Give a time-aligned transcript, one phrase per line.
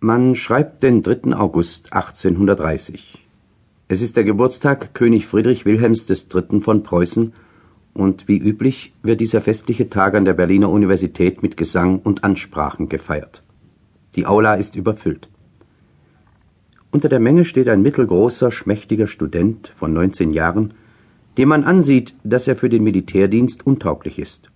[0.00, 1.34] Man schreibt den 3.
[1.34, 3.26] August 1830.
[3.88, 6.60] Es ist der Geburtstag König Friedrich Wilhelms III.
[6.60, 7.32] von Preußen
[7.94, 12.90] und wie üblich wird dieser festliche Tag an der Berliner Universität mit Gesang und Ansprachen
[12.90, 13.42] gefeiert.
[14.16, 15.30] Die Aula ist überfüllt.
[16.90, 20.74] Unter der Menge steht ein mittelgroßer, schmächtiger Student von 19 Jahren,
[21.38, 24.50] dem man ansieht, dass er für den Militärdienst untauglich ist.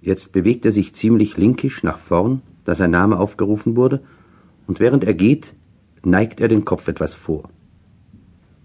[0.00, 4.02] Jetzt bewegt er sich ziemlich linkisch nach vorn, da sein Name aufgerufen wurde,
[4.66, 5.54] und während er geht,
[6.04, 7.48] neigt er den Kopf etwas vor.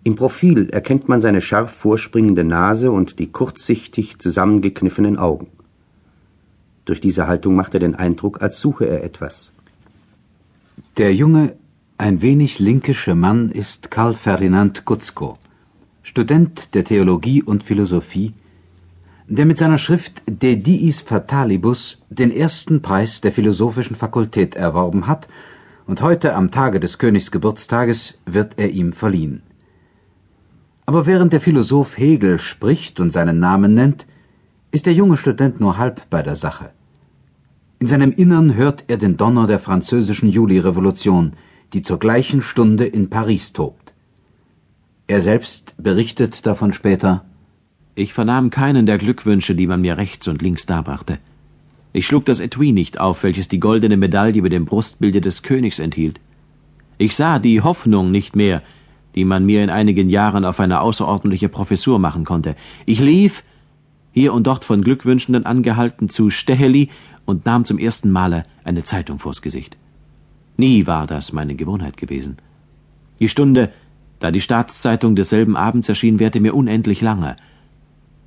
[0.03, 5.47] Im Profil erkennt man seine scharf vorspringende Nase und die kurzsichtig zusammengekniffenen Augen.
[6.85, 9.53] Durch diese Haltung macht er den Eindruck, als suche er etwas.
[10.97, 11.55] Der junge,
[11.99, 15.37] ein wenig linkische Mann ist Karl Ferdinand Gutzko,
[16.01, 18.33] Student der Theologie und Philosophie,
[19.31, 25.29] der mit seiner Schrift De Diis Fatalibus den ersten Preis der Philosophischen Fakultät erworben hat,
[25.87, 29.41] und heute am Tage des Königs Geburtstages wird er ihm verliehen.
[30.85, 34.05] Aber während der Philosoph Hegel spricht und seinen Namen nennt,
[34.71, 36.71] ist der junge Student nur halb bei der Sache.
[37.79, 41.33] In seinem Innern hört er den Donner der französischen Julirevolution,
[41.71, 43.93] die zur gleichen Stunde in Paris tobt.
[45.07, 47.23] Er selbst berichtet davon später
[47.95, 51.17] Ich vernahm keinen der Glückwünsche, die man mir rechts und links darbrachte.
[51.93, 55.77] Ich schlug das Etui nicht auf, welches die goldene Medaille über dem Brustbilde des Königs
[55.77, 56.19] enthielt.
[56.97, 58.61] Ich sah die Hoffnung nicht mehr,
[59.15, 62.55] die man mir in einigen Jahren auf eine außerordentliche Professur machen konnte.
[62.85, 63.43] Ich lief,
[64.13, 66.89] hier und dort von Glückwünschenden angehalten, zu Steheli
[67.25, 69.75] und nahm zum ersten Male eine Zeitung vors Gesicht.
[70.57, 72.37] Nie war das meine Gewohnheit gewesen.
[73.19, 73.71] Die Stunde,
[74.19, 77.35] da die Staatszeitung desselben Abends erschien, währte mir unendlich lange.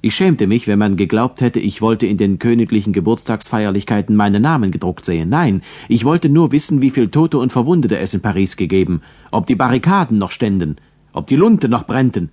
[0.06, 4.70] Ich schämte mich, wenn man geglaubt hätte, ich wollte in den königlichen Geburtstagsfeierlichkeiten meinen Namen
[4.70, 5.30] gedruckt sehen.
[5.30, 9.46] Nein, ich wollte nur wissen, wie viel Tote und Verwundete es in Paris gegeben, ob
[9.46, 10.76] die Barrikaden noch ständen,
[11.14, 12.28] ob die Lunte noch brennten,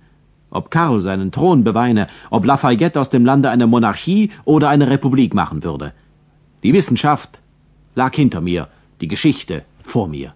[0.50, 5.32] ob Karl seinen Thron beweine, ob Lafayette aus dem Lande eine Monarchie oder eine Republik
[5.32, 5.94] machen würde.
[6.64, 7.40] Die Wissenschaft
[7.94, 8.68] lag hinter mir,
[9.00, 10.34] die Geschichte vor mir.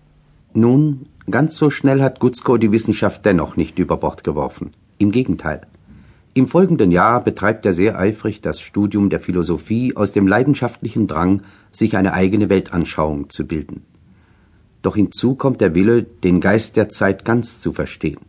[0.55, 4.71] Nun, ganz so schnell hat Gutzkow die Wissenschaft dennoch nicht über Bord geworfen.
[4.97, 5.67] Im Gegenteil.
[6.37, 11.41] Im folgenden Jahr betreibt er sehr eifrig das Studium der Philosophie aus dem leidenschaftlichen Drang,
[11.73, 13.87] sich eine eigene Weltanschauung zu bilden.
[14.83, 18.21] Doch hinzu kommt der Wille, den Geist der Zeit ganz zu verstehen.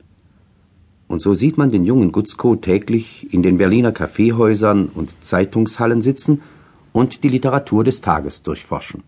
[1.10, 6.44] Und so sieht man den jungen Gutzkow täglich in den Berliner Kaffeehäusern und Zeitungshallen sitzen
[6.94, 9.04] und die Literatur des Tages durchforschen.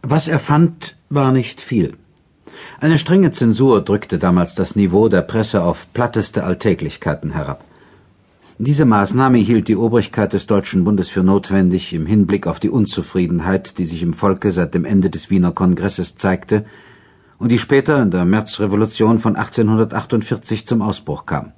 [0.00, 1.98] Was er fand, war nicht viel.
[2.80, 7.67] Eine strenge Zensur drückte damals das Niveau der Presse auf platteste Alltäglichkeiten herab.
[8.60, 13.78] Diese Maßnahme hielt die Obrigkeit des Deutschen Bundes für notwendig im Hinblick auf die Unzufriedenheit,
[13.78, 16.64] die sich im Volke seit dem Ende des Wiener Kongresses zeigte
[17.38, 21.52] und die später in der Märzrevolution von 1848 zum Ausbruch kam.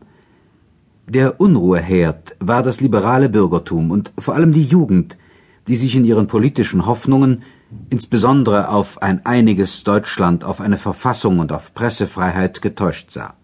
[1.08, 5.16] Der Unruheherd war das liberale Bürgertum und vor allem die Jugend,
[5.68, 7.44] die sich in ihren politischen Hoffnungen
[7.88, 13.39] insbesondere auf ein einiges Deutschland, auf eine Verfassung und auf Pressefreiheit getäuscht sah.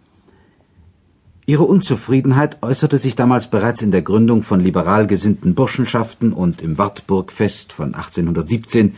[1.48, 6.76] Ihre Unzufriedenheit äußerte sich damals bereits in der Gründung von liberal gesinnten Burschenschaften und im
[6.76, 8.96] Wartburgfest von 1817,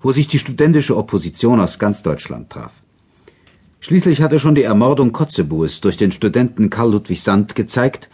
[0.00, 2.70] wo sich die studentische Opposition aus ganz Deutschland traf.
[3.80, 8.08] Schließlich hatte schon die Ermordung Kotzebues durch den Studenten Karl Ludwig Sand gezeigt,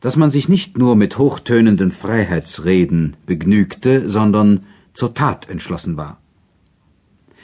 [0.00, 6.18] dass man sich nicht nur mit hochtönenden Freiheitsreden begnügte, sondern zur Tat entschlossen war.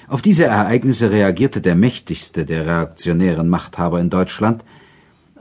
[0.07, 4.65] Auf diese Ereignisse reagierte der mächtigste der reaktionären Machthaber in Deutschland,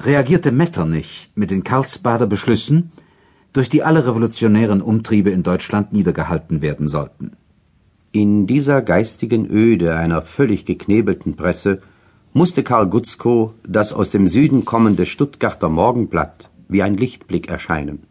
[0.05, 2.91] reagierte Metternich mit den Karlsbader Beschlüssen,
[3.53, 7.33] durch die alle revolutionären Umtriebe in Deutschland niedergehalten werden sollten.
[8.11, 11.81] In dieser geistigen Öde einer völlig geknebelten Presse
[12.33, 18.03] musste Karl Gutzkow das aus dem Süden kommende Stuttgarter Morgenblatt wie ein Lichtblick erscheinen.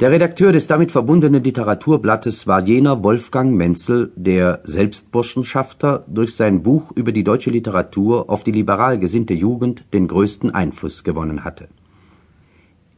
[0.00, 6.62] Der Redakteur des damit verbundenen Literaturblattes war jener Wolfgang Menzel, der selbst Burschenschafter durch sein
[6.62, 11.68] Buch über die deutsche Literatur auf die liberal gesinnte Jugend den größten Einfluss gewonnen hatte.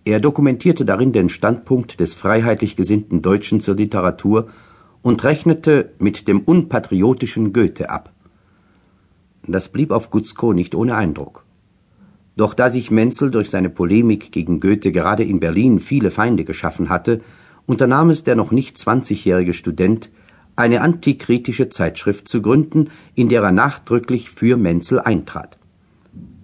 [0.04, 4.46] Er dokumentierte darin den Standpunkt des freiheitlich gesinnten Deutschen zur Literatur
[5.02, 8.12] und rechnete mit dem unpatriotischen Goethe ab.
[9.44, 11.44] Das blieb auf Gutzkow nicht ohne Eindruck.
[12.36, 16.88] Doch da sich Menzel durch seine Polemik gegen Goethe gerade in Berlin viele Feinde geschaffen
[16.88, 17.20] hatte,
[17.66, 20.10] unternahm es der noch nicht zwanzigjährige Student,
[20.56, 25.58] eine antikritische Zeitschrift zu gründen, in der er nachdrücklich für Menzel eintrat.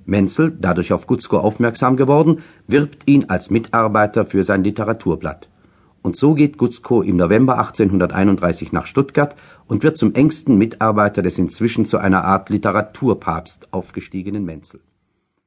[0.04, 5.48] Menzel, dadurch auf Gutzkow aufmerksam geworden, wirbt ihn als Mitarbeiter für sein Literaturblatt.
[6.00, 9.34] und so geht Gutzkow im November 1831 nach Stuttgart
[9.66, 14.80] und wird zum engsten Mitarbeiter des inzwischen zu einer Art Literaturpapst aufgestiegenen Menzel